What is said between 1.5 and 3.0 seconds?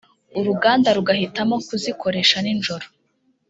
kuzikoresha nijoro